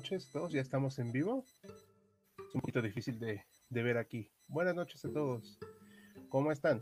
[0.00, 1.44] Noches a todos, ya estamos en vivo.
[1.62, 4.30] Es un poquito difícil de, de ver aquí.
[4.48, 5.58] Buenas noches a todos.
[6.30, 6.80] ¿Cómo están?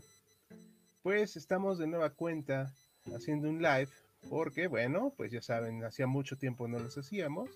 [1.03, 2.73] Pues estamos de nueva cuenta
[3.13, 3.89] haciendo un live
[4.29, 7.49] porque, bueno, pues ya saben, hacía mucho tiempo no los hacíamos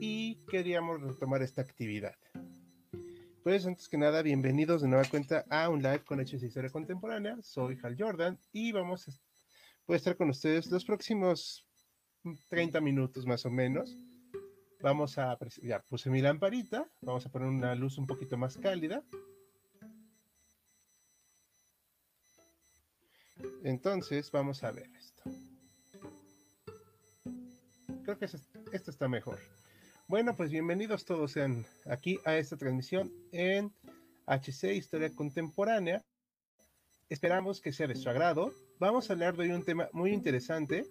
[0.00, 2.16] y queríamos retomar esta actividad.
[3.44, 6.70] Pues antes que nada, bienvenidos de nueva cuenta a un live con Hechos de Historia
[6.70, 7.36] Contemporánea.
[7.42, 9.12] Soy Hal Jordan y vamos a
[9.86, 11.64] a estar con ustedes los próximos
[12.48, 13.96] 30 minutos más o menos.
[14.84, 19.02] Vamos a, ya puse mi lamparita, vamos a poner una luz un poquito más cálida.
[23.62, 25.22] Entonces vamos a ver esto.
[28.04, 29.38] Creo que esto está mejor.
[30.06, 33.72] Bueno, pues bienvenidos todos sean aquí a esta transmisión en
[34.26, 36.04] HC Historia Contemporánea.
[37.08, 38.52] Esperamos que sea de su agrado.
[38.78, 40.84] Vamos a hablar de hoy un tema muy interesante.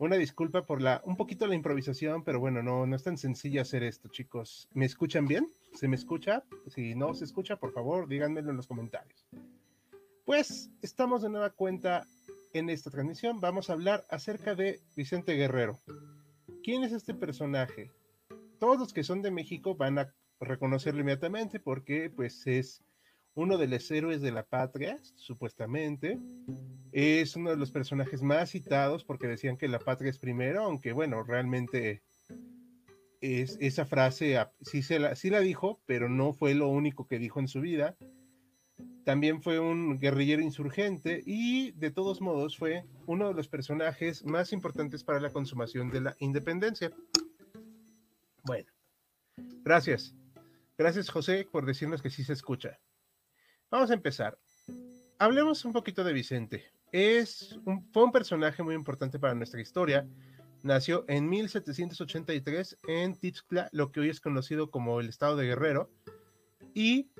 [0.00, 3.60] Una disculpa por la un poquito la improvisación, pero bueno, no, no es tan sencillo
[3.60, 4.68] hacer esto, chicos.
[4.72, 5.48] ¿Me escuchan bien?
[5.74, 6.44] ¿Se me escucha?
[6.68, 9.26] Si no se escucha, por favor, díganmelo en los comentarios.
[10.24, 12.06] Pues estamos de nueva cuenta
[12.52, 13.40] en esta transmisión.
[13.40, 15.80] Vamos a hablar acerca de Vicente Guerrero.
[16.62, 17.90] ¿Quién es este personaje?
[18.60, 22.84] Todos los que son de México van a reconocerlo inmediatamente porque pues es
[23.34, 26.18] uno de los héroes de la patria, supuestamente.
[26.92, 30.92] Es uno de los personajes más citados porque decían que la patria es primero, aunque
[30.92, 32.02] bueno, realmente
[33.20, 37.18] es, esa frase sí, se la, sí la dijo, pero no fue lo único que
[37.18, 37.96] dijo en su vida.
[39.04, 44.52] También fue un guerrillero insurgente y de todos modos fue uno de los personajes más
[44.52, 46.92] importantes para la consumación de la independencia.
[48.42, 48.70] Bueno,
[49.64, 50.14] gracias.
[50.76, 52.78] Gracias José por decirnos que sí se escucha.
[53.70, 54.38] Vamos a empezar.
[55.20, 56.70] Hablemos un poquito de Vicente.
[56.92, 60.06] Es un, fue un personaje muy importante para nuestra historia.
[60.62, 65.90] Nació en 1783 en Tixla, lo que hoy es conocido como el estado de Guerrero,
[66.72, 67.10] y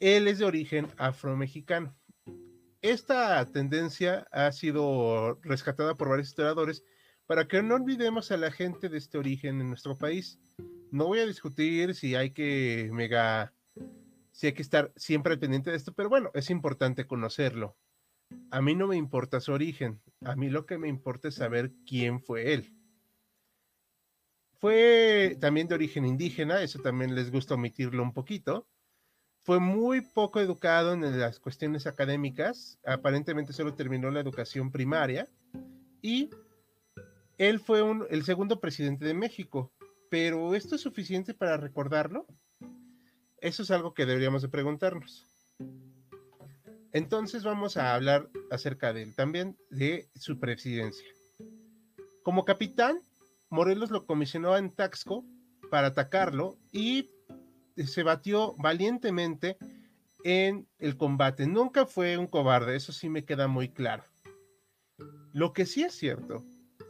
[0.00, 1.94] él es de origen afromexicano.
[2.80, 6.82] Esta tendencia ha sido rescatada por varios historiadores
[7.26, 10.40] para que no olvidemos a la gente de este origen en nuestro país.
[10.90, 13.52] No voy a discutir si hay que mega
[14.32, 17.76] sí hay que estar siempre pendiente de esto, pero bueno, es importante conocerlo.
[18.50, 21.72] A mí no me importa su origen, a mí lo que me importa es saber
[21.86, 22.74] quién fue él.
[24.58, 28.68] Fue también de origen indígena, eso también les gusta omitirlo un poquito.
[29.44, 35.28] Fue muy poco educado en las cuestiones académicas, aparentemente solo terminó la educación primaria
[36.00, 36.30] y
[37.38, 39.72] él fue el segundo presidente de México,
[40.08, 42.26] pero ¿esto es suficiente para recordarlo?
[43.42, 45.26] Eso es algo que deberíamos de preguntarnos.
[46.92, 51.08] Entonces vamos a hablar acerca de él también, de su presidencia.
[52.22, 53.00] Como capitán,
[53.50, 55.24] Morelos lo comisionó en Taxco
[55.72, 57.10] para atacarlo y
[57.84, 59.56] se batió valientemente
[60.22, 61.48] en el combate.
[61.48, 64.04] Nunca fue un cobarde, eso sí me queda muy claro.
[65.32, 66.44] Lo que sí es cierto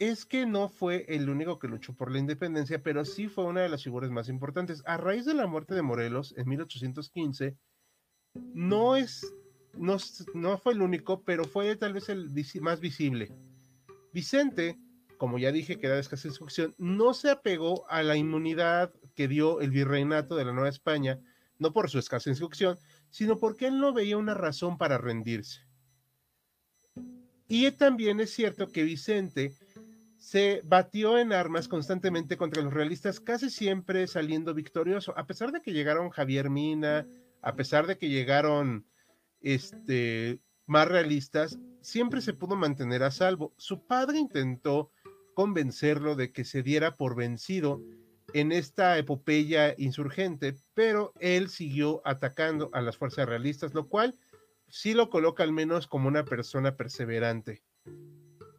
[0.09, 3.61] es que no fue el único que luchó por la independencia, pero sí fue una
[3.61, 4.83] de las figuras más importantes.
[4.85, 7.57] A raíz de la muerte de Morelos en 1815,
[8.53, 9.33] no es,
[9.75, 9.99] no,
[10.35, 12.31] no fue el único, pero fue tal vez el
[12.61, 13.33] más visible.
[14.13, 14.77] Vicente,
[15.19, 19.29] como ya dije que era de escasa instrucción, no se apegó a la inmunidad que
[19.29, 21.21] dio el virreinato de la Nueva España,
[21.61, 22.77] no por su escasa instrucción,
[23.11, 25.61] sino porque él no veía una razón para rendirse.
[27.47, 29.55] Y también es cierto que Vicente
[30.23, 35.61] se batió en armas constantemente contra los realistas, casi siempre saliendo victorioso, a pesar de
[35.61, 37.09] que llegaron Javier Mina,
[37.43, 38.87] a pesar de que llegaron
[39.41, 43.53] este, más realistas, siempre se pudo mantener a salvo.
[43.57, 44.93] Su padre intentó
[45.35, 47.83] convencerlo de que se diera por vencido
[48.33, 54.17] en esta epopeya insurgente, pero él siguió atacando a las fuerzas realistas, lo cual
[54.69, 57.65] sí lo coloca al menos como una persona perseverante.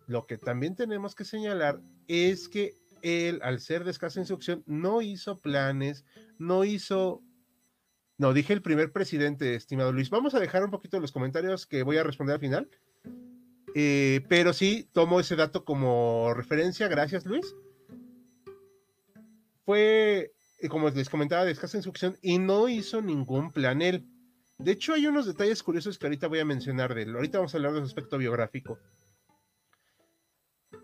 [0.07, 5.01] Lo que también tenemos que señalar es que él, al ser de escasa instrucción, no
[5.01, 6.05] hizo planes,
[6.37, 7.21] no hizo...
[8.17, 10.09] No, dije el primer presidente, estimado Luis.
[10.09, 12.69] Vamos a dejar un poquito los comentarios que voy a responder al final.
[13.75, 17.55] Eh, pero sí tomo ese dato como referencia, gracias Luis.
[19.65, 24.05] Fue, eh, como les comentaba, de escasa instrucción y no hizo ningún plan él.
[24.59, 27.15] De hecho, hay unos detalles curiosos que ahorita voy a mencionar de él.
[27.15, 28.77] Ahorita vamos a hablar de su aspecto biográfico.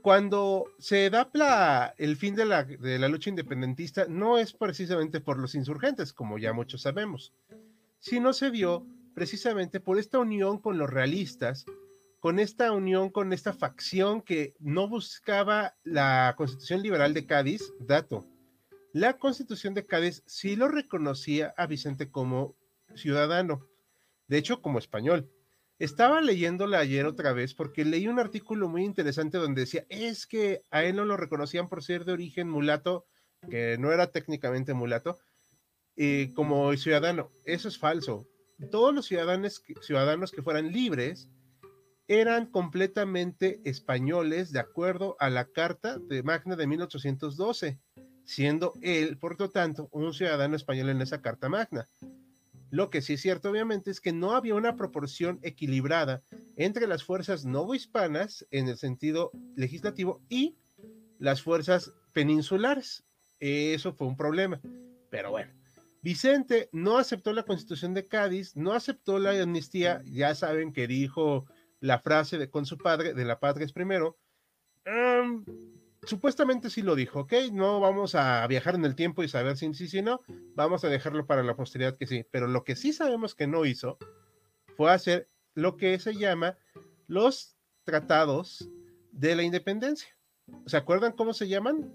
[0.01, 5.37] Cuando se da el fin de la, de la lucha independentista, no es precisamente por
[5.37, 7.33] los insurgentes, como ya muchos sabemos,
[7.99, 11.65] sino se dio precisamente por esta unión con los realistas
[12.19, 18.25] con esta unión, con esta facción que no buscaba la constitución liberal de Cádiz, dato,
[18.91, 22.55] la constitución de Cádiz sí lo reconocía a Vicente como
[22.95, 23.65] ciudadano,
[24.27, 25.29] de hecho como español.
[25.79, 30.61] Estaba leyéndola ayer otra vez porque leí un artículo muy interesante donde decía, es que
[30.71, 33.05] a él no lo reconocían por ser de origen mulato,
[33.49, 35.17] que no era técnicamente mulato,
[35.95, 37.31] eh, como ciudadano.
[37.45, 38.27] Eso es falso.
[38.71, 41.29] Todos los ciudadanos, ciudadanos que fueran libres,
[42.09, 47.79] eran completamente españoles de acuerdo a la Carta de Magna de 1812,
[48.25, 51.87] siendo él, por lo tanto, un ciudadano español en esa Carta Magna.
[52.71, 56.21] Lo que sí es cierto, obviamente, es que no había una proporción equilibrada
[56.55, 60.57] entre las fuerzas novohispanas en el sentido legislativo y
[61.17, 63.03] las fuerzas peninsulares.
[63.39, 64.61] Eso fue un problema.
[65.09, 65.53] Pero bueno,
[66.01, 71.45] Vicente no aceptó la constitución de Cádiz, no aceptó la amnistía, ya saben que dijo
[71.79, 74.17] la frase de con su padre, de la patria es primero,
[76.03, 79.73] supuestamente sí lo dijo, ok, no vamos a viajar en el tiempo y saber si
[79.73, 80.21] sí, si no,
[80.55, 83.65] vamos a dejarlo para la posteridad que sí, pero lo que sí sabemos que no
[83.65, 83.97] hizo
[84.77, 86.57] fue hacer lo que se llama
[87.07, 88.69] los tratados
[89.11, 90.09] de la independencia.
[90.65, 91.91] ¿Se acuerdan cómo se llaman?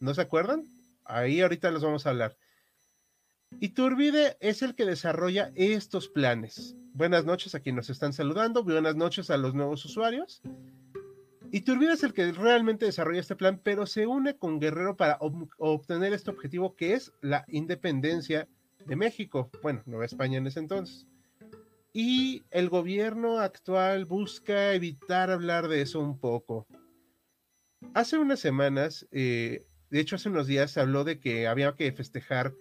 [0.00, 0.64] ¿No se acuerdan?
[1.04, 2.36] Ahí ahorita los vamos a hablar.
[3.60, 6.76] Iturbide es el que desarrolla estos planes.
[6.92, 10.42] Buenas noches a quienes nos están saludando, buenas noches a los nuevos usuarios.
[11.50, 16.12] Iturbide es el que realmente desarrolla este plan, pero se une con Guerrero para obtener
[16.12, 18.48] este objetivo que es la independencia
[18.84, 21.06] de México, bueno, Nueva España en ese entonces.
[21.92, 26.66] Y el gobierno actual busca evitar hablar de eso un poco.
[27.94, 31.90] Hace unas semanas, eh, de hecho hace unos días, se habló de que había que
[31.92, 32.54] festejar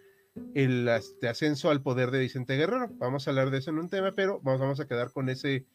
[0.54, 2.90] el ascenso al poder de Vicente Guerrero.
[2.94, 5.66] Vamos a hablar de eso en un tema, pero vamos, vamos a quedar con ese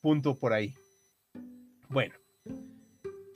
[0.00, 0.74] punto por ahí.
[1.88, 2.14] Bueno,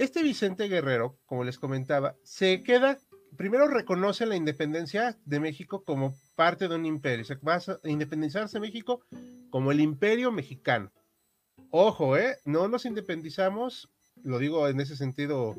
[0.01, 2.99] este Vicente Guerrero, como les comentaba, se queda,
[3.37, 8.59] primero reconoce la independencia de México como parte de un imperio, se va a independizarse
[8.61, 9.05] México
[9.51, 10.91] como el imperio mexicano.
[11.71, 12.39] Ojo, ¿eh?
[12.47, 13.91] No nos independizamos,
[14.25, 15.55] lo digo en ese sentido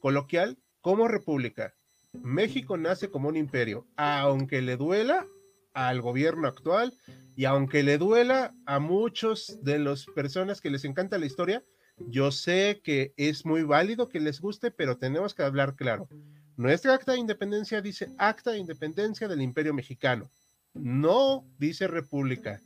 [0.00, 1.72] coloquial, como república.
[2.12, 5.26] México nace como un imperio, aunque le duela
[5.72, 6.92] al gobierno actual
[7.34, 11.64] y aunque le duela a muchos de las personas que les encanta la historia,
[11.98, 16.08] yo sé que es muy válido que les guste, pero tenemos que hablar claro.
[16.56, 20.30] Nuestra acta de independencia dice acta de independencia del imperio mexicano,
[20.74, 22.60] no dice república.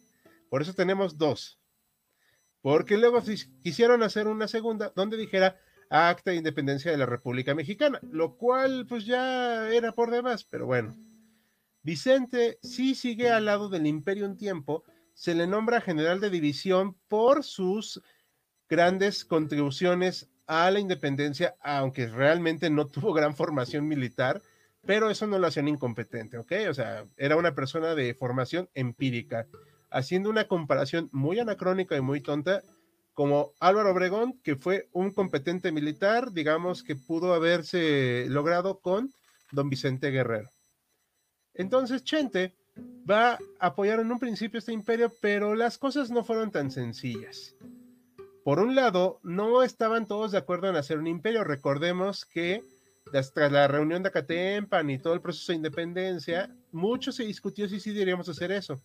[0.48, 1.58] Por eso tenemos dos.
[2.60, 3.22] Porque luego
[3.62, 8.86] quisieron hacer una segunda donde dijera acta de independencia de la República Mexicana, lo cual
[8.88, 10.94] pues ya era por demás, pero bueno.
[11.82, 14.84] Vicente sí sigue al lado del imperio un tiempo,
[15.14, 18.00] se le nombra general de división por sus
[18.70, 24.40] grandes contribuciones a la independencia, aunque realmente no tuvo gran formación militar,
[24.86, 26.52] pero eso no lo hacía incompetente, ¿ok?
[26.70, 29.46] O sea, era una persona de formación empírica,
[29.90, 32.62] haciendo una comparación muy anacrónica y muy tonta
[33.12, 39.12] como Álvaro Obregón, que fue un competente militar, digamos que pudo haberse logrado con
[39.50, 40.48] don Vicente Guerrero.
[41.54, 42.54] Entonces, Chente
[43.08, 47.56] va a apoyar en un principio este imperio, pero las cosas no fueron tan sencillas.
[48.50, 51.44] Por un lado, no estaban todos de acuerdo en hacer un imperio.
[51.44, 52.64] Recordemos que
[53.32, 57.78] tras la reunión de Acatempan y todo el proceso de independencia, mucho se discutió si
[57.78, 58.82] sí deberíamos hacer eso.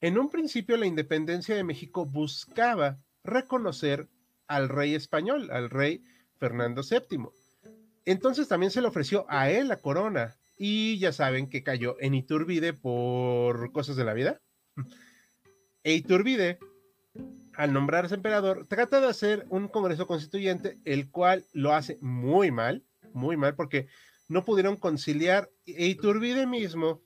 [0.00, 4.08] En un principio la independencia de México buscaba reconocer
[4.46, 6.02] al rey español, al rey
[6.38, 7.28] Fernando VII.
[8.06, 12.14] Entonces también se le ofreció a él la corona y ya saben que cayó en
[12.14, 14.40] Iturbide por cosas de la vida.
[15.84, 16.58] E Iturbide,
[17.58, 22.84] al nombrarse emperador, trata de hacer un congreso constituyente, el cual lo hace muy mal,
[23.12, 23.88] muy mal, porque
[24.28, 25.50] no pudieron conciliar.
[25.66, 27.02] E Iturbide mismo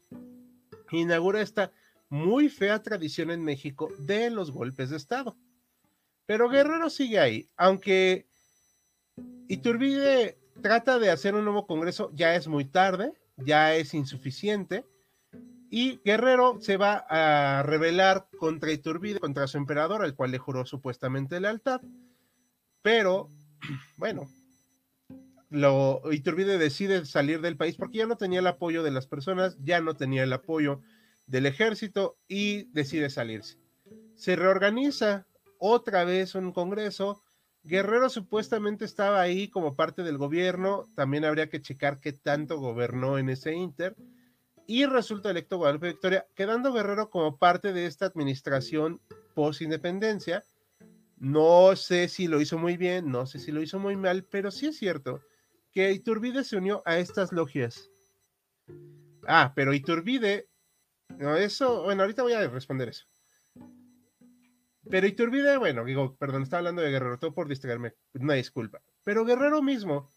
[0.91, 1.73] inaugura esta
[2.11, 5.39] muy fea tradición en México de los golpes de Estado.
[6.27, 8.27] Pero Guerrero sigue ahí, aunque
[9.49, 14.85] Iturbide trata de hacer un nuevo Congreso, ya es muy tarde, ya es insuficiente,
[15.75, 20.67] Y Guerrero se va a rebelar contra Iturbide, contra su emperador, al cual le juró
[20.67, 21.81] supuestamente lealtad.
[22.83, 23.31] Pero,
[23.97, 24.29] bueno,
[25.49, 29.57] lo, Iturbide decide salir del país porque ya no tenía el apoyo de las personas,
[29.65, 30.83] ya no tenía el apoyo
[31.27, 33.57] del ejército y decide salirse.
[34.15, 35.27] Se reorganiza
[35.57, 37.23] otra vez un congreso.
[37.63, 43.17] Guerrero supuestamente estaba ahí como parte del gobierno, también habría que checar qué tanto gobernó
[43.17, 43.97] en ese inter
[44.67, 49.01] y resulta electo Guadalupe Victoria, quedando Guerrero como parte de esta administración
[49.35, 50.45] post-independencia.
[51.19, 54.51] No sé si lo hizo muy bien, no sé si lo hizo muy mal, pero
[54.51, 55.21] sí es cierto
[55.73, 57.91] que Iturbide se unió a estas logias.
[59.27, 60.49] Ah, pero Iturbide,
[61.19, 63.07] no, eso, bueno, ahorita voy a responder eso.
[64.91, 68.83] Pero Iturbide, bueno, digo, perdón, estaba hablando de Guerrero, todo por distraerme, una disculpa.
[69.05, 70.11] Pero Guerrero mismo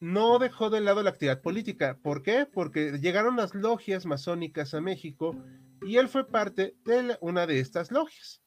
[0.00, 1.98] no dejó de lado la actividad política.
[2.02, 2.46] ¿Por qué?
[2.46, 5.36] Porque llegaron las logias masónicas a México
[5.82, 8.42] y él fue parte de una de estas logias.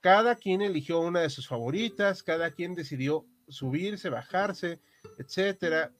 [0.00, 4.80] Cada quien eligió una de sus favoritas, cada quien decidió subirse, bajarse,
[5.18, 5.92] etcétera.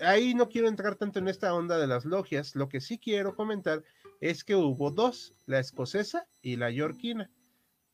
[0.00, 2.56] Ahí no quiero entrar tanto en esta onda de las logias.
[2.56, 3.82] Lo que sí quiero comentar
[4.20, 7.30] es que hubo dos, la escocesa y la yorquina,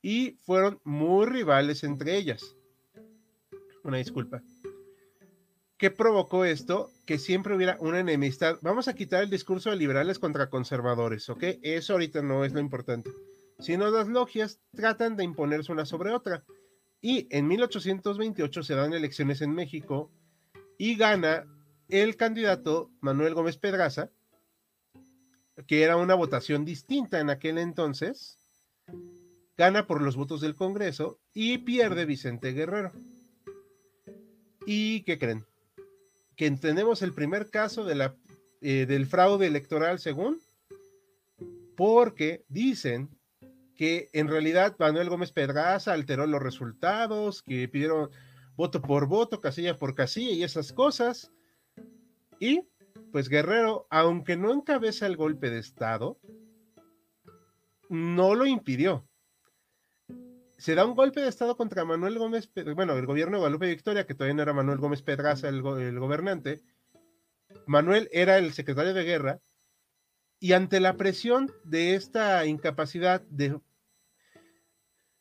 [0.01, 2.57] y fueron muy rivales entre ellas.
[3.83, 4.43] Una disculpa.
[5.83, 6.93] ¿Qué provocó esto?
[7.07, 8.57] Que siempre hubiera una enemistad.
[8.63, 11.43] Vamos a quitar el discurso de liberales contra conservadores, ¿ok?
[11.61, 13.11] Eso ahorita no es lo importante.
[13.59, 16.45] Sino las logias tratan de imponerse una sobre otra.
[17.01, 20.13] Y en 1828 se dan elecciones en México
[20.79, 21.49] y gana
[21.89, 24.13] el candidato Manuel Gómez Pedraza,
[25.67, 28.39] que era una votación distinta en aquel entonces,
[29.57, 32.93] gana por los votos del Congreso y pierde Vicente Guerrero.
[34.65, 35.45] ¿Y qué creen?
[36.43, 38.17] Que tenemos el primer caso de la,
[38.63, 40.41] eh, del fraude electoral según,
[41.77, 43.17] porque dicen
[43.77, 48.11] que en realidad Manuel Gómez Pedraza alteró los resultados, que pidieron
[48.57, 51.31] voto por voto, casilla por casilla y esas cosas.
[52.41, 52.67] Y
[53.13, 56.19] pues Guerrero, aunque no encabeza el golpe de Estado,
[57.89, 59.07] no lo impidió
[60.63, 64.07] se da un golpe de Estado contra Manuel Gómez, bueno, el gobierno de Guadalupe Victoria,
[64.07, 66.63] que todavía no era Manuel Gómez Pedraza el, gobernante.
[67.67, 69.41] Manuel era el secretario de guerra
[70.39, 73.59] y ante la presión de esta incapacidad de,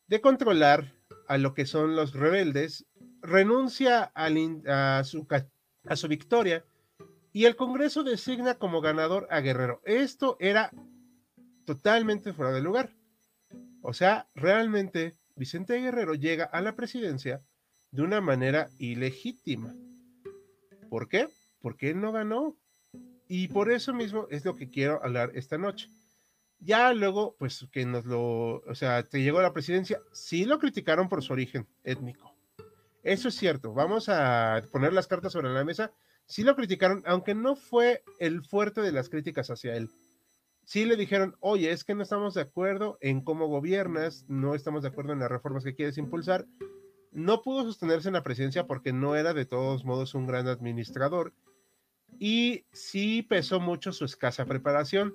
[0.05, 0.93] de controlar
[1.27, 2.85] a lo que son los rebeldes,
[3.23, 5.27] renuncia a, su,
[5.87, 6.63] a su victoria
[7.33, 9.81] y el Congreso designa como ganador a Guerrero.
[9.85, 10.69] Esto era
[11.65, 12.95] totalmente fuera de lugar.
[13.81, 17.41] O sea, realmente Vicente Guerrero llega a la presidencia
[17.91, 19.75] de una manera ilegítima.
[20.89, 21.27] ¿Por qué?
[21.61, 22.57] Porque él no ganó.
[23.27, 25.89] Y por eso mismo es lo que quiero hablar esta noche.
[26.59, 30.59] Ya luego, pues que nos lo, o sea, te llegó a la presidencia, sí lo
[30.59, 32.35] criticaron por su origen étnico.
[33.03, 35.91] Eso es cierto, vamos a poner las cartas sobre la mesa.
[36.25, 39.89] Sí lo criticaron, aunque no fue el fuerte de las críticas hacia él
[40.65, 44.83] sí le dijeron, oye, es que no estamos de acuerdo en cómo gobiernas, no estamos
[44.83, 46.45] de acuerdo en las reformas que quieres impulsar.
[47.11, 51.33] No pudo sostenerse en la presidencia porque no era de todos modos un gran administrador
[52.19, 55.13] y sí pesó mucho su escasa preparación,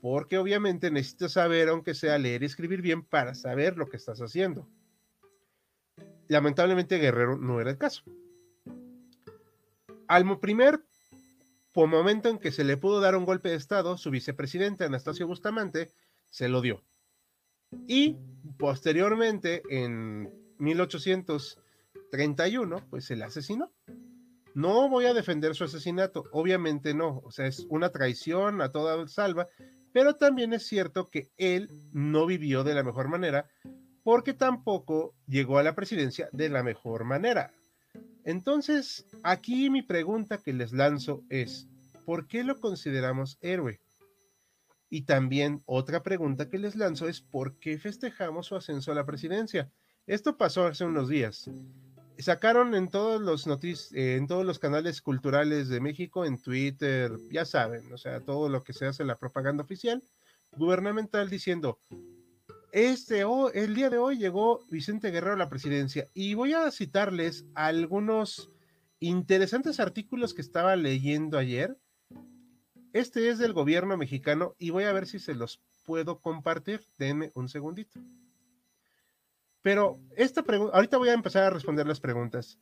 [0.00, 4.20] porque obviamente necesitas saber, aunque sea leer y escribir bien, para saber lo que estás
[4.20, 4.68] haciendo.
[6.28, 8.02] Lamentablemente Guerrero no era el caso.
[10.08, 10.80] Al primer
[11.72, 15.26] por momento en que se le pudo dar un golpe de Estado, su vicepresidente Anastasio
[15.26, 15.90] Bustamante
[16.30, 16.84] se lo dio.
[17.86, 18.18] Y
[18.58, 23.72] posteriormente, en 1831, pues se le asesinó.
[24.54, 29.08] No voy a defender su asesinato, obviamente no, o sea, es una traición a toda
[29.08, 29.48] salva,
[29.94, 33.48] pero también es cierto que él no vivió de la mejor manera
[34.02, 37.54] porque tampoco llegó a la presidencia de la mejor manera.
[38.24, 41.68] Entonces, aquí mi pregunta que les lanzo es,
[42.04, 43.80] ¿por qué lo consideramos héroe?
[44.90, 49.06] Y también otra pregunta que les lanzo es, ¿por qué festejamos su ascenso a la
[49.06, 49.70] presidencia?
[50.06, 51.50] Esto pasó hace unos días.
[52.18, 53.46] Sacaron en todos los
[53.94, 58.48] eh, en todos los canales culturales de México, en Twitter, ya saben, o sea, todo
[58.48, 60.02] lo que se hace en la propaganda oficial
[60.56, 61.78] gubernamental diciendo,
[62.72, 66.70] este, oh, el día de hoy llegó Vicente Guerrero a la presidencia y voy a
[66.70, 68.50] citarles algunos
[68.98, 71.76] interesantes artículos que estaba leyendo ayer.
[72.94, 76.80] Este es del gobierno mexicano y voy a ver si se los puedo compartir.
[76.96, 78.00] Denme un segundito.
[79.60, 82.58] Pero esta pregunta, ahorita voy a empezar a responder las preguntas.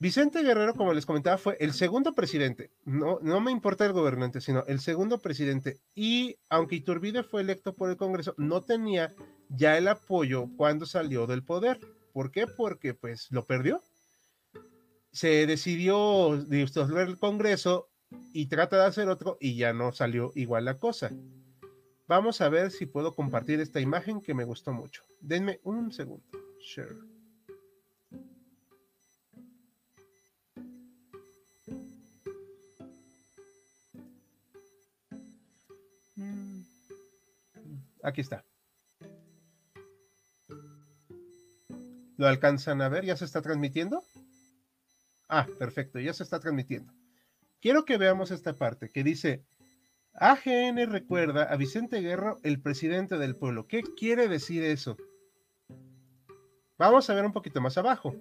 [0.00, 2.70] Vicente Guerrero, como les comentaba, fue el segundo presidente.
[2.84, 5.80] No, no me importa el gobernante, sino el segundo presidente.
[5.94, 9.12] Y aunque Iturbide fue electo por el Congreso, no tenía
[9.48, 11.80] ya el apoyo cuando salió del poder.
[12.12, 12.46] ¿Por qué?
[12.46, 13.82] Porque pues lo perdió.
[15.10, 17.88] Se decidió disolver el Congreso
[18.32, 21.10] y trata de hacer otro y ya no salió igual la cosa.
[22.06, 25.02] Vamos a ver si puedo compartir esta imagen que me gustó mucho.
[25.20, 26.24] Denme un segundo.
[26.60, 27.17] Share.
[38.08, 38.42] Aquí está.
[42.16, 43.04] ¿Lo alcanzan a ver?
[43.04, 44.02] ¿Ya se está transmitiendo?
[45.28, 46.90] Ah, perfecto, ya se está transmitiendo.
[47.60, 49.44] Quiero que veamos esta parte que dice,
[50.14, 53.66] AGN recuerda a Vicente Guerro, el presidente del pueblo.
[53.66, 54.96] ¿Qué quiere decir eso?
[56.78, 58.16] Vamos a ver un poquito más abajo.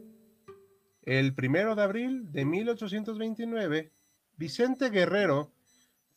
[1.03, 3.93] El primero de abril de 1829,
[4.35, 5.53] Vicente Guerrero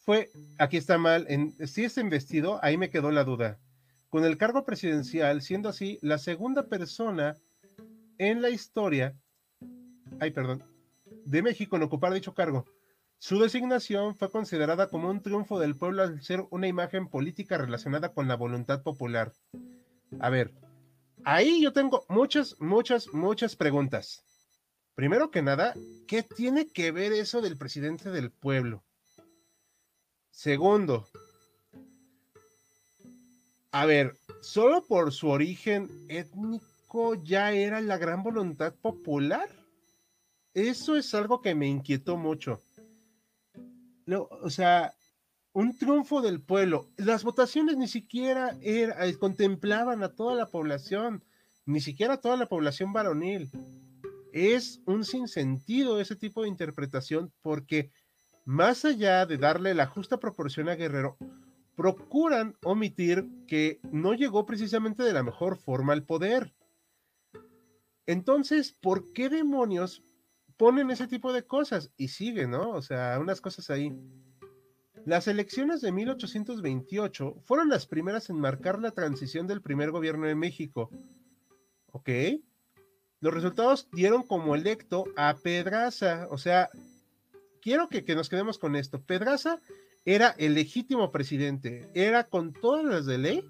[0.01, 3.59] fue, aquí está mal, en, si es investido, ahí me quedó la duda,
[4.09, 7.37] con el cargo presidencial, siendo así la segunda persona
[8.19, 9.15] en la historia,
[10.19, 10.65] ay, perdón,
[11.25, 12.65] de México en ocupar dicho cargo.
[13.19, 18.15] Su designación fue considerada como un triunfo del pueblo al ser una imagen política relacionada
[18.15, 19.33] con la voluntad popular.
[20.21, 20.53] A ver,
[21.25, 24.25] ahí yo tengo muchas, muchas, muchas preguntas.
[24.95, 25.75] Primero que nada,
[26.09, 28.83] ¿qué tiene que ver eso del presidente del pueblo?
[30.31, 31.07] Segundo,
[33.73, 39.49] a ver, solo por su origen étnico ya era la gran voluntad popular.
[40.55, 42.61] Eso es algo que me inquietó mucho.
[44.07, 44.93] o sea,
[45.53, 46.89] un triunfo del pueblo.
[46.97, 51.23] Las votaciones ni siquiera eh, contemplaban a toda la población,
[51.65, 53.51] ni siquiera a toda la población varonil.
[54.33, 57.93] Es un sinsentido ese tipo de interpretación porque
[58.51, 61.17] más allá de darle la justa proporción a Guerrero,
[61.77, 66.53] procuran omitir que no llegó precisamente de la mejor forma al poder.
[68.07, 70.03] Entonces, ¿por qué demonios
[70.57, 71.93] ponen ese tipo de cosas?
[71.97, 72.71] Y sigue, ¿no?
[72.71, 73.97] O sea, unas cosas ahí.
[75.07, 80.35] Las elecciones de 1828 fueron las primeras en marcar la transición del primer gobierno de
[80.35, 80.91] México.
[81.93, 82.11] ¿Ok?
[83.21, 86.69] Los resultados dieron como electo a Pedraza, o sea,
[87.61, 89.03] quiero que, nos quedemos con esto.
[89.03, 89.61] Pedraza
[90.05, 93.45] era el legítimo presidente, era con todas las de ley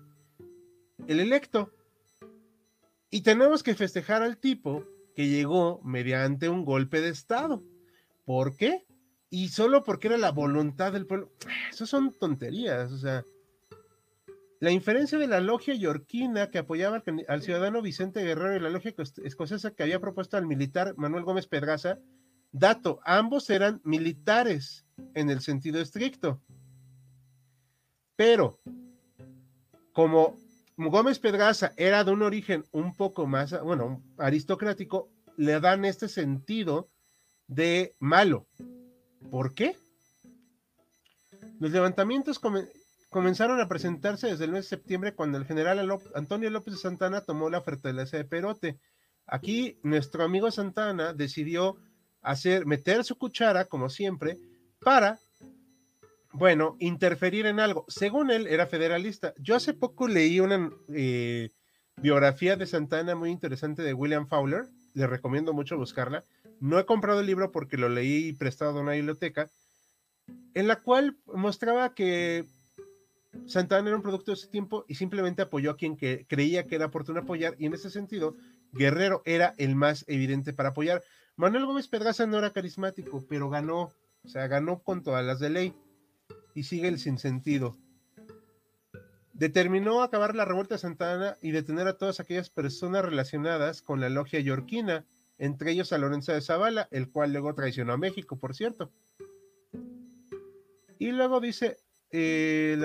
[1.07, 1.73] el electo.
[3.11, 7.62] Y tenemos que festejar al tipo que llegó mediante un golpe de Estado.
[8.25, 8.87] ¿Por qué?
[9.31, 11.33] Y solo porque era la voluntad del pueblo.
[11.70, 13.25] Eso son tonterías, o sea.
[14.61, 18.94] La inferencia de la logia yorquina que apoyaba al, ciudadano Vicente Guerrero y la logia
[19.25, 21.99] escocesa que había propuesto al militar Manuel Gómez Pedraza
[22.52, 24.84] Dato, ambos eran militares
[25.14, 26.40] en el sentido estricto.
[28.16, 28.58] Pero,
[29.92, 30.36] como
[30.76, 36.90] Gómez Pedraza era de un origen un poco más, bueno, aristocrático, le dan este sentido
[37.46, 38.46] de malo.
[39.30, 39.76] ¿Por qué?
[41.60, 42.40] Los levantamientos
[43.10, 47.20] comenzaron a presentarse desde el mes de septiembre cuando el general Antonio López de Santana
[47.22, 48.78] tomó la fortaleza de Perote.
[49.26, 51.76] Aquí nuestro amigo Santana decidió
[52.22, 54.38] hacer, meter su cuchara, como siempre,
[54.80, 55.18] para,
[56.33, 57.85] bueno, interferir en algo.
[57.88, 59.35] Según él, era federalista.
[59.38, 61.50] Yo hace poco leí una eh,
[61.96, 64.64] biografía de Santana muy interesante de William Fowler.
[64.94, 66.24] Le recomiendo mucho buscarla.
[66.61, 69.48] No he comprado el libro porque lo leí prestado de una biblioteca,
[70.54, 72.44] en la cual mostraba que
[73.46, 76.87] Santana era un producto de ese tiempo y simplemente apoyó a quien creía que era
[76.87, 78.37] oportuno apoyar, y en ese sentido,
[78.72, 81.02] Guerrero era el más evidente para apoyar.
[81.36, 83.92] Manuel Gómez Pedraza no era carismático, pero ganó,
[84.24, 85.74] o sea, ganó con todas las de ley
[86.54, 87.76] y sigue el sinsentido.
[89.32, 94.00] Determinó acabar la revuelta de Santa Ana y detener a todas aquellas personas relacionadas con
[94.00, 95.06] la logia yorquina,
[95.38, 98.90] entre ellos a Lorenzo de Zavala, el cual luego traicionó a México, por cierto.
[100.98, 101.78] Y luego dice,
[102.10, 102.76] eh,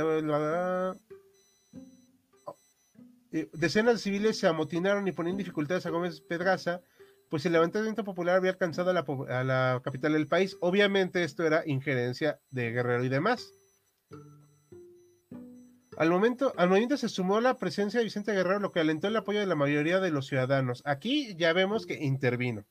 [3.34, 6.82] eh, decenas de civiles se amotinaron y ponían dificultades a Gómez Pedraza
[7.30, 10.58] pues el levantamiento popular había alcanzado a la, capital del país.
[10.62, 13.52] Obviamente esto era injerencia de Guerrero y demás.
[15.98, 19.16] Al momento, al momento se sumó la presencia de Vicente Guerrero, lo que alentó el
[19.16, 20.82] apoyo de la mayoría de los ciudadanos.
[20.86, 22.66] Aquí ya vemos que intervino.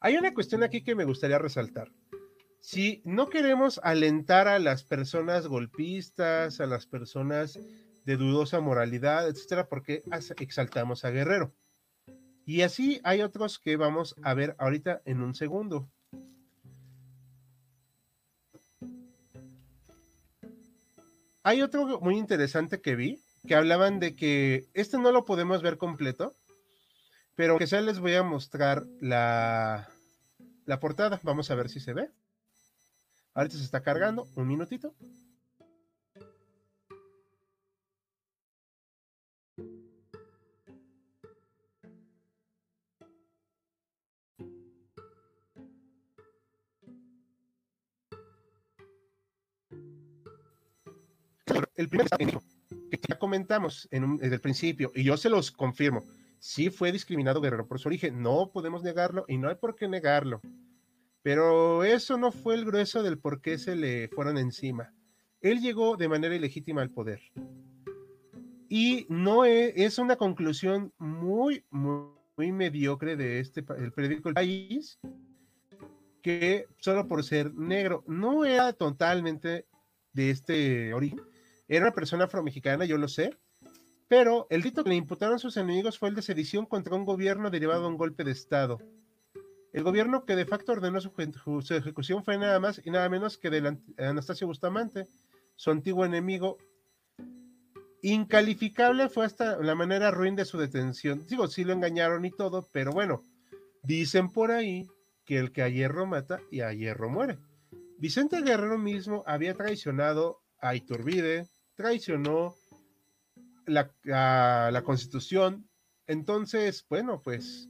[0.00, 1.90] Hay una cuestión aquí que me gustaría resaltar.
[2.60, 7.58] Si no queremos alentar a las personas golpistas, a las personas
[8.04, 10.02] de dudosa moralidad, etcétera, ¿por qué
[10.38, 11.54] exaltamos a Guerrero?
[12.48, 15.86] Y así hay otros que vamos a ver ahorita en un segundo.
[21.42, 25.76] Hay otro muy interesante que vi, que hablaban de que este no lo podemos ver
[25.76, 26.38] completo,
[27.34, 29.86] pero que ya les voy a mostrar la,
[30.64, 31.20] la portada.
[31.22, 32.10] Vamos a ver si se ve.
[33.34, 34.94] Ahorita se está cargando, un minutito.
[51.78, 52.08] El primer
[52.90, 56.04] que ya comentamos en desde el principio, y yo se los confirmo,
[56.40, 59.88] sí fue discriminado Guerrero por su origen, no podemos negarlo y no hay por qué
[59.88, 60.40] negarlo.
[61.22, 64.92] Pero eso no fue el grueso del por qué se le fueron encima.
[65.40, 67.20] Él llegó de manera ilegítima al poder.
[68.68, 74.34] Y no es, es una conclusión muy, muy, muy, mediocre de este el periódico El
[74.34, 74.98] País,
[76.22, 79.66] que solo por ser negro no era totalmente
[80.12, 81.20] de este origen,
[81.68, 83.36] era una persona afromexicana, yo lo sé,
[84.08, 87.50] pero el rito que le imputaron sus enemigos fue el de sedición contra un gobierno
[87.50, 88.78] derivado de un golpe de Estado.
[89.72, 91.12] El gobierno que de facto ordenó su,
[91.70, 95.06] ejecución fue nada más y nada menos que de Anastasio Bustamante,
[95.56, 96.56] su antiguo enemigo.
[98.00, 101.26] Incalificable fue hasta la manera ruin de su detención.
[101.26, 103.22] Digo, sí lo engañaron y todo, pero bueno,
[103.82, 104.88] dicen por ahí
[105.26, 107.38] que el que a hierro mata y a hierro muere.
[107.98, 111.46] Vicente Guerrero mismo había traicionado a Iturbide,
[111.78, 112.56] traicionó
[113.64, 115.70] la, la constitución.
[116.08, 117.68] Entonces, bueno, pues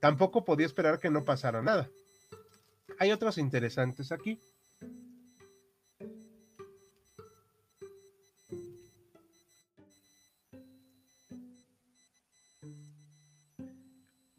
[0.00, 1.88] tampoco podía esperar que no pasara nada.
[2.98, 4.40] Hay otros interesantes aquí.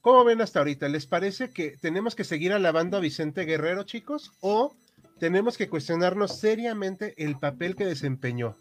[0.01, 0.89] ¿Cómo ven hasta ahorita?
[0.89, 4.33] ¿Les parece que tenemos que seguir alabando a Vicente Guerrero, chicos?
[4.41, 4.75] ¿O
[5.19, 8.55] tenemos que cuestionarnos seriamente el papel que desempeñó.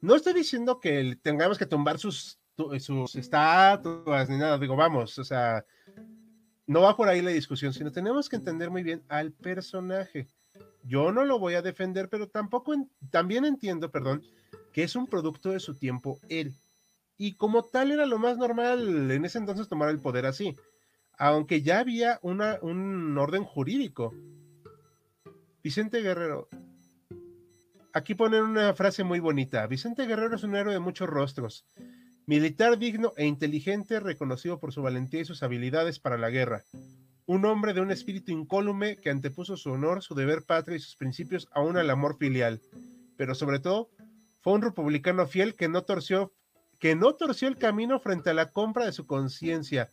[0.00, 2.38] No estoy diciendo que tengamos que tumbar sus,
[3.14, 5.64] estatuas ni nada, digo, vamos, o sea,
[6.66, 10.28] no va por ahí la discusión, sino tenemos que entender muy bien al personaje.
[10.84, 12.74] Yo no lo voy a defender, pero tampoco,
[13.10, 14.22] también entiendo, perdón,
[14.72, 16.54] que es un producto de su tiempo él.
[17.18, 20.56] Y como tal era lo más normal en ese entonces tomar el poder así,
[21.18, 24.14] aunque ya había un orden jurídico
[25.62, 26.48] Vicente Guerrero.
[27.92, 29.66] Aquí ponen una frase muy bonita.
[29.66, 31.66] Vicente Guerrero es un héroe de muchos rostros.
[32.24, 36.64] Militar digno e inteligente, reconocido por su valentía y sus habilidades para la guerra.
[37.26, 40.96] Un hombre de un espíritu incólume que antepuso su honor, su deber patrio y sus
[40.96, 42.62] principios aún al amor filial.
[43.18, 43.90] Pero sobre todo,
[44.40, 46.32] fue un republicano fiel que no torció,
[46.78, 49.90] que no torció el camino frente a la compra de su conciencia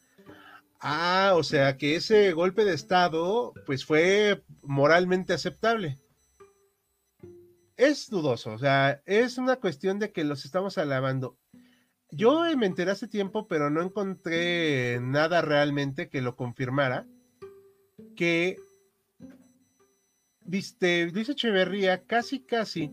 [0.79, 5.97] Ah, o sea que ese golpe de Estado pues fue moralmente aceptable.
[7.75, 11.37] Es dudoso, o sea, es una cuestión de que los estamos alabando.
[12.09, 17.05] Yo me enteré hace tiempo, pero no encontré nada realmente que lo confirmara,
[18.15, 18.57] que
[20.41, 22.91] viste, Luis Echeverría casi casi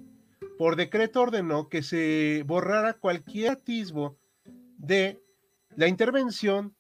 [0.59, 4.17] por decreto ordenó que se borrara cualquier atisbo
[4.79, 5.21] de
[5.77, 6.77] la intervención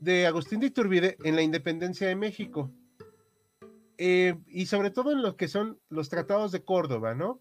[0.00, 2.70] de Agustín de Iturbide en la independencia de México.
[3.96, 7.40] Eh, y sobre todo en lo que son los tratados de Córdoba, ¿no?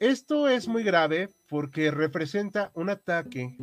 [0.00, 3.56] Esto es muy grave porque representa un ataque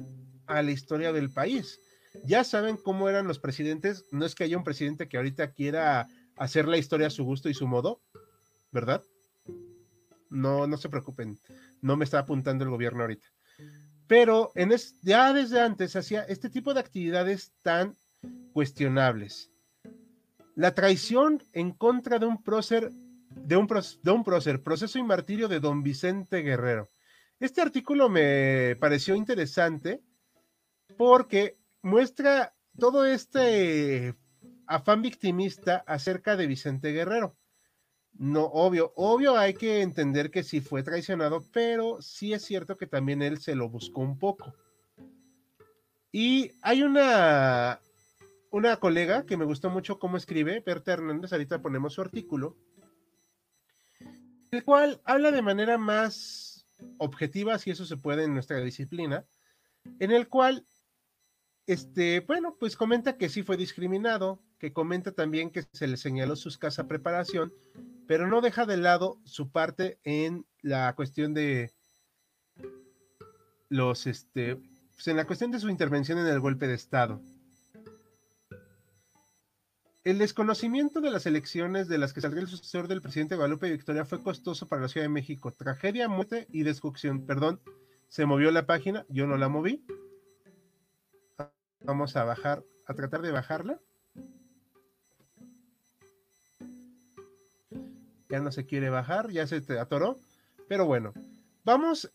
[0.47, 1.79] a la historia del país.
[2.23, 6.07] Ya saben cómo eran los presidentes, no es que haya un presidente que ahorita quiera
[6.37, 8.01] hacer la historia a su gusto y su modo,
[8.71, 9.03] ¿verdad?
[10.29, 11.39] No, no se preocupen,
[11.81, 13.27] no me está apuntando el gobierno ahorita.
[14.07, 17.95] Pero en ya desde antes hacía este tipo de actividades tan
[18.55, 19.51] cuestionables.
[20.55, 22.89] La traición en contra de un prócer,
[23.31, 26.89] de un, prócer, proceso y martirio de don Vicente Guerrero.
[27.37, 30.01] Este artículo me pareció interesante
[30.97, 34.15] porque muestra todo este
[34.67, 37.35] afán victimista acerca de Vicente Guerrero.
[38.13, 42.87] No, obvio, obvio hay que entender que sí fue traicionado, pero sí es cierto que
[42.87, 44.55] también él se lo buscó un poco.
[46.13, 47.81] Y hay una
[48.55, 52.55] una colega que me gustó mucho cómo escribe, Berta Hernández, ahorita ponemos su artículo,
[54.49, 56.65] el cual habla de manera más
[56.97, 59.25] objetiva, si eso se puede en nuestra disciplina,
[59.99, 60.65] en el cual,
[61.67, 66.37] este, bueno, pues comenta que sí fue discriminado, que comenta también que se le señaló
[66.37, 67.53] su escasa preparación,
[68.07, 71.73] pero no deja de lado su parte en la cuestión de
[73.67, 74.55] los, este,
[74.93, 77.21] pues en la cuestión de su intervención en el golpe de Estado
[80.05, 84.05] El desconocimiento de las elecciones de las que saldría el sucesor del presidente Guadalupe Victoria
[84.05, 85.51] fue costoso para la Ciudad de México.
[85.51, 87.25] Tragedia, muerte y destrucción.
[87.25, 87.59] Perdón,
[88.07, 89.83] se movió la página, yo no la moví.
[91.79, 93.79] Vamos a bajar, a tratar de bajarla.
[98.29, 100.19] Ya no se quiere bajar, ya se atoró.
[100.67, 101.13] Pero bueno,
[101.63, 102.13] vamos,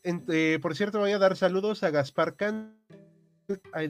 [0.62, 2.76] por cierto, voy a dar saludos a Gaspar Can,
[3.72, 3.80] a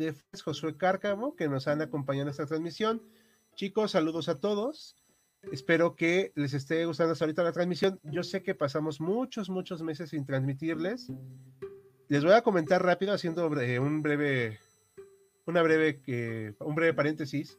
[0.42, 3.02] Josué Cárcamo, que nos han acompañado en esta transmisión.
[3.61, 4.96] Chicos, saludos a todos.
[5.53, 8.01] Espero que les esté gustando hasta ahorita la transmisión.
[8.05, 11.12] Yo sé que pasamos muchos, muchos meses sin transmitirles.
[12.09, 13.53] Les voy a comentar rápido, haciendo un
[14.01, 14.59] breve,
[15.44, 17.59] una breve, un breve paréntesis.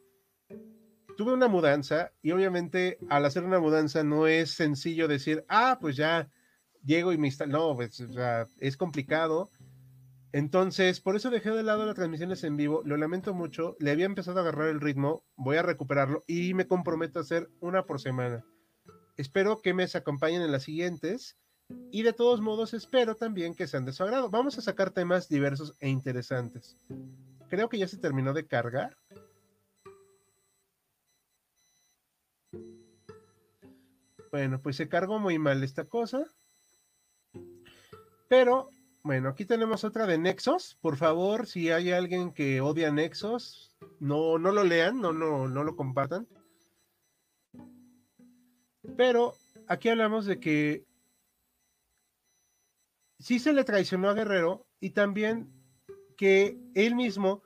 [1.17, 5.97] Tuve una mudanza y obviamente al hacer una mudanza no es sencillo decir, ah, pues
[5.97, 6.31] ya
[6.83, 7.51] llego y me instalo.
[7.51, 8.03] No, pues,
[8.59, 9.51] es complicado
[10.33, 14.05] entonces, por eso dejé de lado las transmisiones en vivo, lo lamento mucho, le había
[14.05, 17.99] empezado a agarrar el ritmo, voy a recuperarlo y me comprometo a hacer una por
[17.99, 18.45] semana.
[19.17, 21.37] Espero que me acompañen en las siguientes
[21.91, 24.29] y de todos modos espero también que sean de su agrado.
[24.29, 26.77] Vamos a sacar temas diversos e interesantes.
[27.49, 28.95] Creo que ya se terminó de cargar.
[34.31, 36.25] Bueno, pues se cargó muy mal esta cosa.
[38.29, 38.69] Pero
[39.03, 40.77] bueno, aquí tenemos otra de Nexos.
[40.81, 45.63] Por favor, si hay alguien que odia Nexos, no, no lo lean, no, no, no
[45.63, 46.27] lo compartan.
[48.95, 49.33] Pero
[49.67, 50.85] aquí hablamos de que
[53.19, 55.51] sí se le traicionó a Guerrero y también
[56.17, 57.43] que él mismo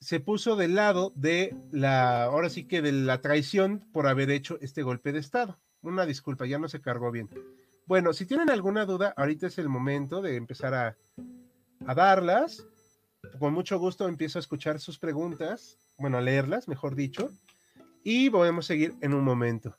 [0.00, 4.58] se puso del lado de la, ahora sí que de la traición por haber hecho
[4.60, 5.58] este golpe de Estado.
[5.82, 7.28] Una disculpa, ya no se cargó bien.
[7.90, 10.96] Bueno, si tienen alguna duda, ahorita es el momento de empezar a,
[11.80, 12.64] darlas.
[13.40, 17.32] Con mucho gusto empiezo a escuchar sus preguntas, bueno, a leerlas, mejor dicho,
[18.04, 19.76] y podemos seguir en un momento.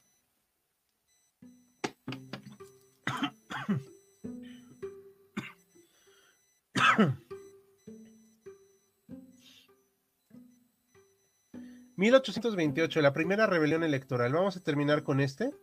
[11.96, 14.34] ...1828, la primera rebelión electoral.
[14.34, 15.54] Vamos a terminar con este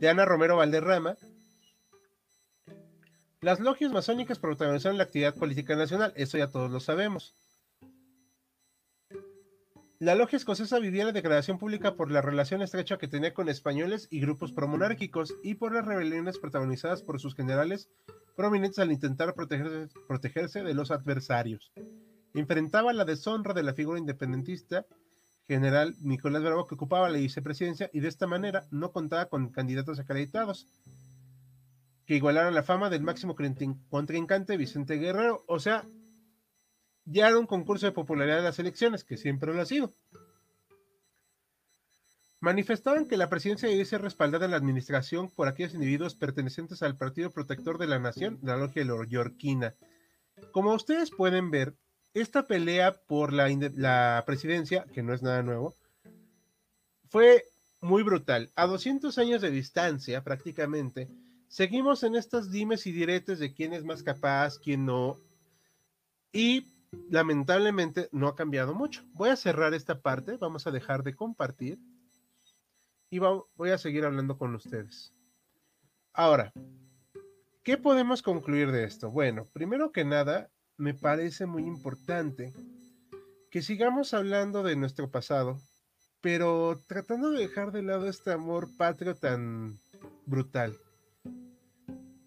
[0.00, 1.16] de Ana Romero Valderrama,
[3.42, 7.34] las logias masónicas protagonizaron la actividad política nacional, eso ya todos lo sabemos.
[9.98, 14.08] La logia escocesa vivía la degradación pública por la relación estrecha que tenía con españoles
[14.10, 17.90] y grupos promonárquicos y por las rebeliones protagonizadas por sus generales
[18.34, 21.72] prominentes al intentar protegerse, protegerse de los adversarios.
[22.32, 24.86] Enfrentaba la deshonra de la figura independentista
[25.50, 29.98] general Nicolás Bravo, que ocupaba la vicepresidencia y de esta manera no contaba con candidatos
[29.98, 30.68] acreditados
[32.06, 33.34] que igualaran la fama del máximo
[33.88, 35.44] contrincante Vicente Guerrero.
[35.48, 35.88] O sea,
[37.04, 39.92] ya era un concurso de popularidad de las elecciones, que siempre lo ha sido.
[42.40, 46.96] Manifestaban que la presidencia debía ser respaldada en la administración por aquellos individuos pertenecientes al
[46.96, 49.74] Partido Protector de la Nación, la logia yorquina.
[50.52, 51.74] Como ustedes pueden ver,
[52.14, 55.74] esta pelea por la, presidencia, que no es nada nuevo,
[57.08, 57.44] fue
[57.80, 58.50] muy brutal.
[58.54, 61.08] A 200 años de distancia, prácticamente,
[61.48, 65.16] seguimos en estas dimes y diretes de quién es más capaz, quién no.
[66.32, 66.66] Y
[67.08, 69.02] lamentablemente no ha cambiado mucho.
[69.12, 71.78] Voy a cerrar esta parte, vamos a dejar de compartir
[73.10, 75.12] y voy a seguir hablando con ustedes.
[76.12, 76.52] Ahora,
[77.62, 79.10] ¿qué podemos concluir de esto?
[79.10, 82.54] Bueno, primero que nada, me parece muy importante
[83.50, 85.60] que sigamos hablando de nuestro pasado,
[86.22, 89.78] pero tratando de dejar de lado este amor patrio tan
[90.24, 90.74] brutal.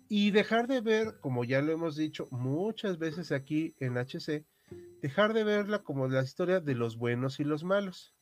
[0.07, 4.45] Y dejar de ver, como ya lo hemos dicho muchas veces aquí en HC,
[5.01, 8.13] dejar de verla como la historia de los buenos y los malos.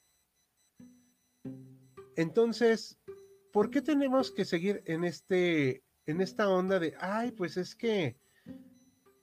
[2.16, 2.98] Entonces,
[3.52, 8.18] ¿por qué tenemos que seguir en este en esta onda de, ay, pues es que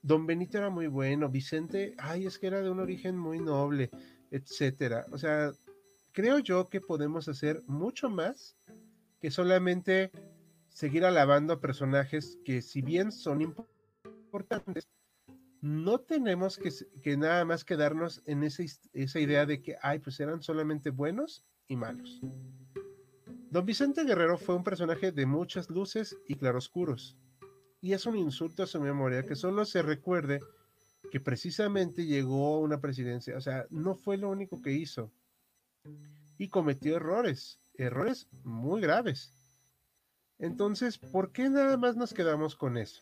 [0.01, 3.89] Don Benito era muy bueno, Vicente, ay, es que era de un origen muy noble,
[4.31, 5.05] etcétera.
[5.11, 5.51] O sea,
[6.13, 8.55] creo yo que podemos hacer mucho más
[9.19, 10.11] que solamente
[10.69, 14.87] seguir alabando a personajes que si bien son importantes,
[15.61, 20.89] no tenemos que, nada más quedarnos en esa, idea de que, ay, pues eran solamente
[20.91, 22.21] buenos y malos.
[23.51, 27.17] Don Vicente Guerrero fue un personaje de muchas luces y claroscuros
[27.81, 30.39] y es un insulto a su memoria que solo se recuerde
[31.11, 35.11] que precisamente llegó a una presidencia, o sea, no fue lo único que hizo
[36.37, 39.33] y cometió errores, errores muy graves.
[40.37, 43.01] Entonces, ¿por qué nada más nos quedamos con eso?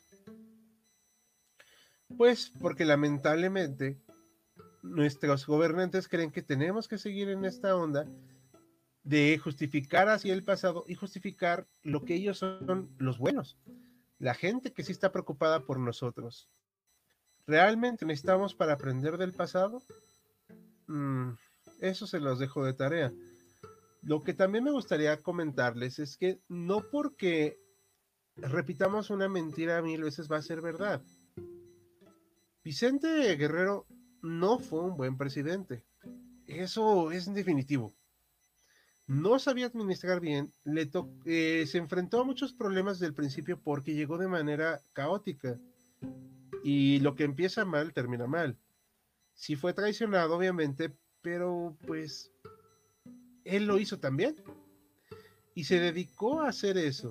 [2.18, 4.00] Pues porque lamentablemente
[4.82, 8.08] nuestros gobernantes creen que tenemos que seguir en esta onda
[9.04, 13.58] de justificar hacia el pasado y justificar lo que ellos son los buenos,
[14.20, 16.50] la gente que sí está preocupada por nosotros.
[17.46, 19.82] ¿Realmente necesitamos para aprender del pasado?
[20.88, 21.32] Mm,
[21.80, 23.14] eso se los dejo de tarea.
[24.02, 27.60] Lo que también me gustaría comentarles es que no porque
[28.36, 31.02] repitamos una mentira mil veces va a ser verdad.
[32.64, 33.86] Vicente Guerrero
[34.22, 35.86] no fue un buen presidente.
[36.46, 37.94] Eso es definitivo.
[39.08, 40.90] No sabía administrar bien, le
[41.26, 45.58] eh, se enfrentó a muchos problemas del principio porque llegó de manera caótica.
[46.62, 48.58] Y lo que empieza mal termina mal.
[49.34, 52.32] Sí fue traicionado, obviamente, pero pues
[53.46, 54.36] él lo hizo también.
[55.56, 57.10] Y se dedicó a hacer eso.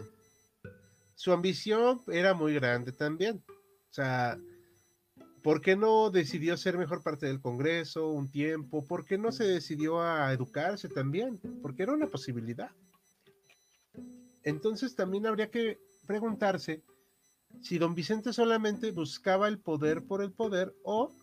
[1.14, 3.42] Su ambición era muy grande también.
[3.48, 4.38] O sea,
[5.46, 8.85] ¿por qué no decidió ser mejor parte del Congreso un tiempo?
[8.85, 11.38] ¿Por qué no se decidió a educarse también?
[11.62, 12.72] Porque era una posibilidad.
[14.42, 16.82] Entonces también habría que preguntarse
[17.62, 21.14] si don Vicente solamente buscaba el poder por el poder o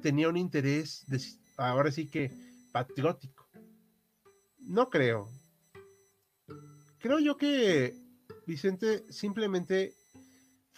[0.00, 1.04] tenía un interés,
[1.58, 2.32] ahora sí que
[2.72, 3.46] patriótico.
[4.60, 5.28] No creo.
[6.98, 7.94] Creo yo que
[8.46, 9.97] Vicente simplemente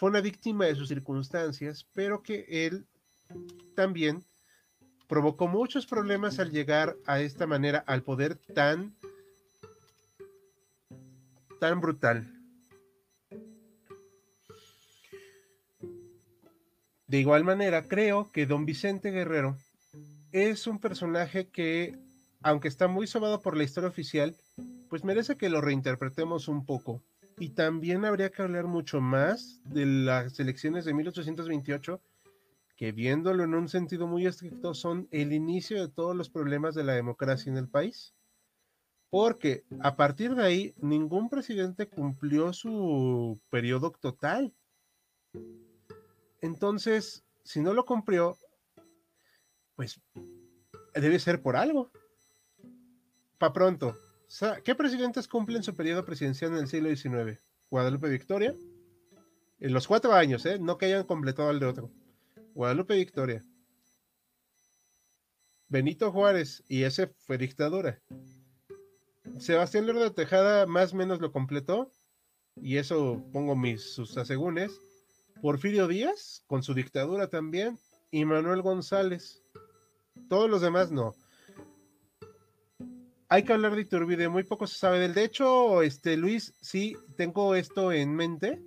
[0.01, 2.87] fue una víctima de sus circunstancias, pero que él
[3.75, 4.25] también
[5.09, 8.95] provocó muchos problemas al llegar a esta manera al poder tan
[11.61, 12.33] tan brutal.
[17.07, 19.59] De igual manera, creo que don Vicente Guerrero
[20.33, 21.95] es un personaje que
[22.43, 24.35] aunque está muy sobado por la historia oficial,
[24.89, 27.03] pues merece que lo reinterpretemos un poco.
[27.41, 31.99] Y también habría que hablar mucho más de las elecciones de 1828,
[32.77, 36.85] que viéndolo en un sentido muy estricto son el inicio de todos los problemas de
[36.85, 38.15] la democracia en el país.
[39.09, 44.55] Porque a partir de ahí ningún presidente cumplió su periodo total.
[46.43, 48.37] Entonces, si no lo cumplió,
[49.77, 49.99] pues
[50.93, 51.91] debe ser por algo
[53.39, 53.97] para pronto.
[54.65, 57.41] ¿Qué presidentes cumplen su periodo presidencial en el siglo XIX?
[57.69, 58.55] Guadalupe Victoria.
[59.59, 60.59] En los cuatro años, ¿eh?
[60.61, 61.91] No que hayan completado el de otro.
[62.55, 63.45] Guadalupe Victoria.
[65.69, 68.01] Benito Juárez, y ese fue dictadura.
[69.39, 71.91] Sebastián Lerdo de Tejada más o menos lo completó,
[72.55, 74.81] y eso pongo mis sus asegúnes.
[75.43, 77.79] Porfirio Díaz, con su dictadura también,
[78.13, 79.43] y Manuel González.
[80.29, 81.15] Todos los demás no
[83.33, 85.15] hay que hablar de Iturbide, muy poco se sabe del.
[85.15, 88.61] De hecho, este Luis, sí, tengo esto en mente.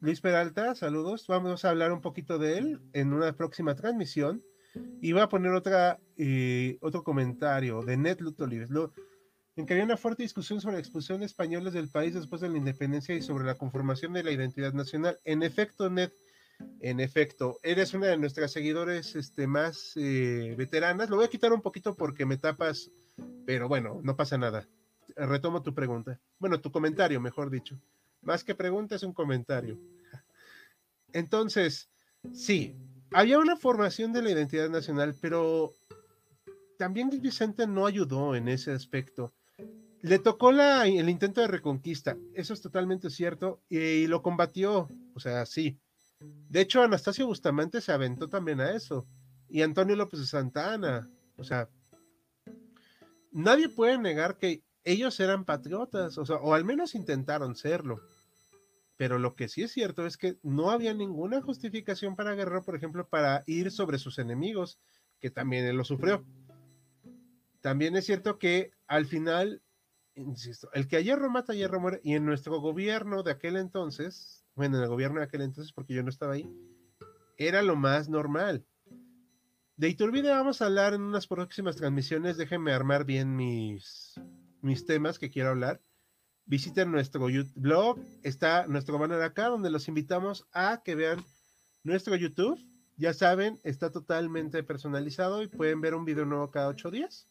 [0.00, 1.26] Luis Peralta, saludos.
[1.26, 4.42] Vamos a hablar un poquito de él en una próxima transmisión.
[5.02, 8.70] Y voy a poner otra, eh, otro comentario de Ned Lutolives.
[8.70, 8.94] Lo,
[9.56, 12.48] en que había una fuerte discusión sobre la expulsión de españoles del país después de
[12.48, 15.20] la independencia y sobre la conformación de la identidad nacional.
[15.24, 16.10] En efecto, Ned,
[16.80, 21.10] en efecto, eres una de nuestras seguidores este, más eh, veteranas.
[21.10, 22.90] Lo voy a quitar un poquito porque me tapas,
[23.46, 24.66] pero bueno, no pasa nada.
[25.16, 26.18] Retomo tu pregunta.
[26.38, 27.80] Bueno, tu comentario, mejor dicho.
[28.22, 29.78] Más que pregunta, es un comentario.
[31.12, 31.90] Entonces,
[32.32, 32.76] sí,
[33.12, 35.72] había una formación de la identidad nacional, pero
[36.78, 39.34] también Vicente no ayudó en ese aspecto.
[40.02, 45.20] Le tocó la, el intento de reconquista, eso es totalmente cierto, y lo combatió, o
[45.20, 45.78] sea, sí,
[46.20, 49.06] de hecho, Anastasio Bustamante se aventó también a eso.
[49.48, 51.08] Y Antonio López de Santana.
[51.36, 51.68] O sea,
[53.32, 58.00] nadie puede negar que ellos eran patriotas, o sea, o al menos intentaron serlo.
[58.96, 62.76] Pero lo que sí es cierto es que no había ninguna justificación para Guerrero, por
[62.76, 64.78] ejemplo, para ir sobre sus enemigos,
[65.20, 66.24] que también él lo sufrió.
[67.60, 69.62] También es cierto que al final,
[70.14, 74.39] insisto, el que a hierro mata, hierro muere, y en nuestro gobierno de aquel entonces,
[74.60, 76.46] bueno, en el gobierno de aquel entonces, porque yo no estaba ahí,
[77.38, 78.66] era lo más normal.
[79.78, 82.36] De Iturbide vamos a hablar en unas próximas transmisiones.
[82.36, 84.20] Déjenme armar bien mis,
[84.60, 85.80] mis temas que quiero hablar.
[86.44, 91.24] Visiten nuestro blog, está nuestro banner acá, donde los invitamos a que vean
[91.82, 92.60] nuestro YouTube.
[92.98, 97.29] Ya saben, está totalmente personalizado y pueden ver un video nuevo cada ocho días.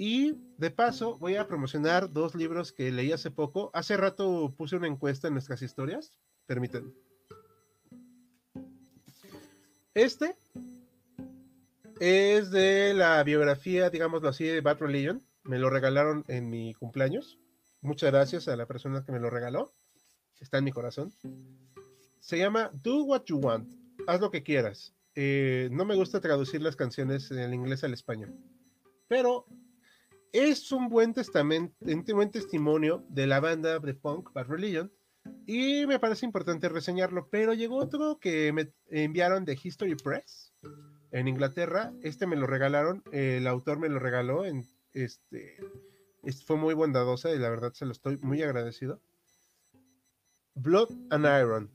[0.00, 3.72] Y de paso, voy a promocionar dos libros que leí hace poco.
[3.74, 6.16] Hace rato puse una encuesta en nuestras historias.
[6.46, 6.92] Permítanme.
[9.94, 10.36] Este
[11.98, 15.20] es de la biografía, digámoslo así, de Bad Religion.
[15.42, 17.40] Me lo regalaron en mi cumpleaños.
[17.80, 19.74] Muchas gracias a la persona que me lo regaló.
[20.38, 21.12] Está en mi corazón.
[22.20, 23.74] Se llama Do What You Want.
[24.06, 24.94] Haz lo que quieras.
[25.16, 28.32] eh, no me gusta traducir las canciones en el inglés al español,
[29.08, 29.46] pero
[30.32, 31.14] es un buen
[31.80, 34.92] un buen testimonio de la banda de punk Bad Religion
[35.46, 40.52] y me parece importante reseñarlo, pero llegó otro que me enviaron de History Press
[41.10, 45.56] en Inglaterra, este me lo regalaron, el autor me lo regaló, en, este,
[46.44, 49.00] fue muy bondadosa y la verdad se lo estoy muy agradecido.
[50.54, 51.70] Blood and Iron,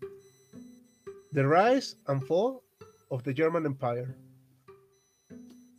[1.32, 2.62] The Rise and Fall
[3.08, 4.14] of the German Empire.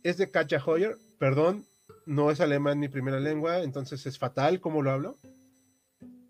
[0.03, 1.65] Es de Katja Hoyer, perdón,
[2.05, 5.17] no es alemán mi primera lengua, entonces es fatal como lo hablo.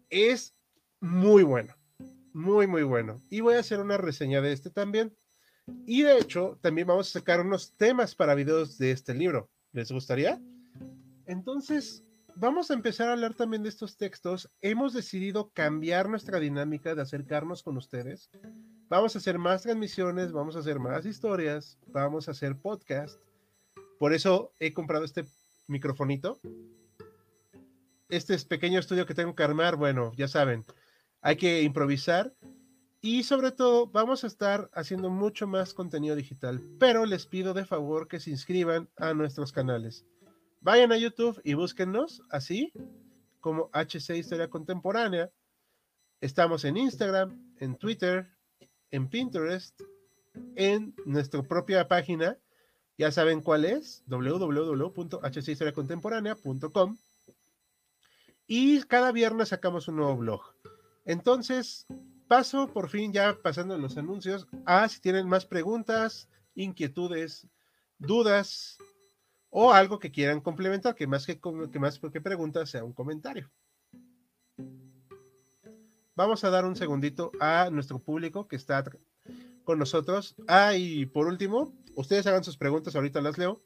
[0.09, 0.55] Es
[0.99, 1.75] muy bueno,
[2.33, 3.21] muy, muy bueno.
[3.29, 5.15] Y voy a hacer una reseña de este también.
[5.85, 9.49] Y de hecho, también vamos a sacar unos temas para videos de este libro.
[9.71, 10.39] ¿Les gustaría?
[11.25, 12.03] Entonces,
[12.35, 14.49] vamos a empezar a hablar también de estos textos.
[14.61, 18.29] Hemos decidido cambiar nuestra dinámica de acercarnos con ustedes.
[18.89, 23.19] Vamos a hacer más transmisiones, vamos a hacer más historias, vamos a hacer podcast.
[23.97, 25.25] Por eso he comprado este
[25.67, 26.39] microfonito.
[28.09, 30.65] Este es pequeño estudio que tengo que armar, bueno, ya saben,
[31.21, 32.33] hay que improvisar
[33.01, 37.65] y sobre todo vamos a estar haciendo mucho más contenido digital, pero les pido de
[37.65, 40.05] favor que se inscriban a nuestros canales.
[40.61, 42.73] Vayan a YouTube y búsquennos así
[43.41, 45.31] como HC Historia Contemporánea.
[46.19, 48.27] Estamos en Instagram, en Twitter,
[48.89, 49.79] en Pinterest,
[50.55, 52.39] en nuestra propia página
[52.97, 56.97] ya saben cuál es, www.hcistoriacontemporánea.com.
[58.47, 60.41] Y cada viernes sacamos un nuevo blog.
[61.05, 61.85] Entonces,
[62.27, 67.47] paso por fin ya pasando los anuncios a si tienen más preguntas, inquietudes,
[67.97, 68.77] dudas
[69.49, 71.39] o algo que quieran complementar, que más que,
[71.71, 73.49] que más que preguntas sea un comentario.
[76.15, 78.83] Vamos a dar un segundito a nuestro público que está
[79.63, 80.35] con nosotros.
[80.47, 83.63] Ah, y por último, ustedes hagan sus preguntas, ahorita las leo.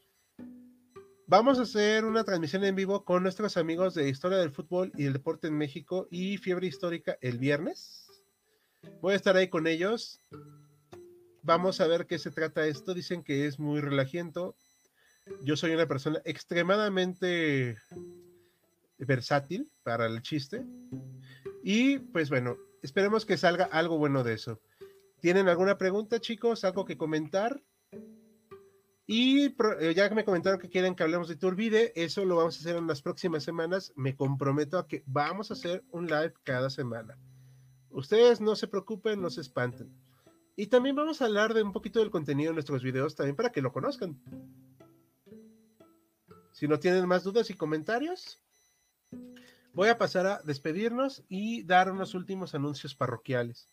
[1.27, 5.05] Vamos a hacer una transmisión en vivo con nuestros amigos de Historia del Fútbol y
[5.05, 8.07] el Deporte en México y Fiebre Histórica el viernes.
[9.01, 10.21] Voy a estar ahí con ellos.
[11.43, 12.93] Vamos a ver qué se trata esto.
[12.93, 14.55] Dicen que es muy relajiento.
[15.43, 17.77] Yo soy una persona extremadamente
[18.97, 20.65] versátil para el chiste.
[21.63, 24.59] Y pues bueno, esperemos que salga algo bueno de eso.
[25.21, 26.63] ¿Tienen alguna pregunta, chicos?
[26.63, 27.61] ¿Algo que comentar?
[29.11, 32.57] Y eh, ya que me comentaron que quieren que hablemos de Turbide, eso lo vamos
[32.57, 33.91] a hacer en las próximas semanas.
[33.95, 37.17] Me comprometo a que vamos a hacer un live cada semana.
[37.89, 39.91] Ustedes no se preocupen, no se espanten.
[40.55, 43.51] Y también vamos a hablar de un poquito del contenido de nuestros videos también para
[43.51, 44.21] que lo conozcan.
[46.51, 48.39] Si no tienen más dudas y comentarios,
[49.73, 53.71] voy a pasar a despedirnos y dar unos últimos anuncios parroquiales.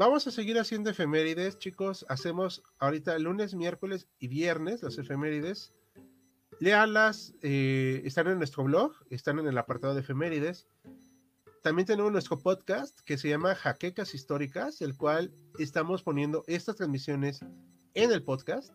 [0.00, 2.06] Vamos a seguir haciendo efemérides, chicos.
[2.08, 5.74] Hacemos ahorita lunes, miércoles y viernes las efemérides.
[6.58, 10.66] Léalas, eh, están en nuestro blog, están en el apartado de efemérides.
[11.62, 17.44] También tenemos nuestro podcast que se llama Jaquecas Históricas, el cual estamos poniendo estas transmisiones
[17.92, 18.72] en el podcast.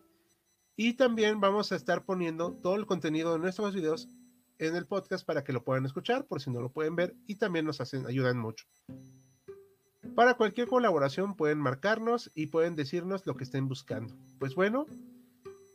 [0.76, 4.08] Y también vamos a estar poniendo todo el contenido de nuestros videos
[4.60, 7.34] en el podcast para que lo puedan escuchar, por si no lo pueden ver, y
[7.34, 8.64] también nos hacen, ayudan mucho.
[10.14, 14.14] Para cualquier colaboración pueden marcarnos y pueden decirnos lo que estén buscando.
[14.38, 14.86] Pues bueno,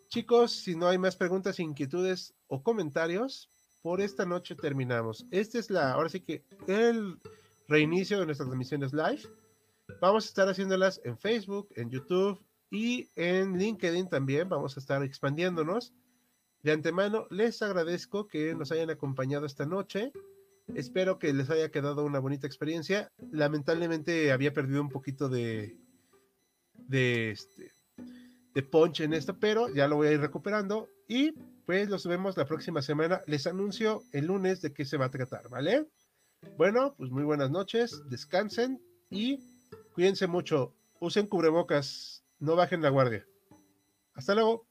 [0.09, 3.49] chicos, si no hay más preguntas, inquietudes o comentarios,
[3.81, 5.25] por esta noche terminamos.
[5.31, 7.19] Este es la, ahora sí que el
[7.67, 9.21] reinicio de nuestras transmisiones live.
[9.99, 14.49] Vamos a estar haciéndolas en Facebook, en YouTube y en LinkedIn también.
[14.49, 15.93] Vamos a estar expandiéndonos.
[16.63, 20.11] De antemano, les agradezco que nos hayan acompañado esta noche.
[20.75, 23.11] Espero que les haya quedado una bonita experiencia.
[23.31, 25.77] Lamentablemente había perdido un poquito de,
[26.73, 27.71] de, este,
[28.53, 30.87] de punch en esto, pero ya lo voy a ir recuperando.
[31.07, 31.33] Y
[31.65, 33.21] pues los vemos la próxima semana.
[33.27, 35.87] Les anuncio el lunes de qué se va a tratar, ¿vale?
[36.57, 39.39] Bueno, pues muy buenas noches, descansen y
[39.93, 40.73] cuídense mucho.
[40.99, 43.25] Usen cubrebocas, no bajen la guardia.
[44.13, 44.70] Hasta luego.